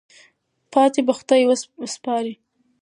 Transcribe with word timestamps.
پاتې 0.73 0.99
په 1.07 1.13
خدای 1.19 1.41
سپارئ. 1.93 2.33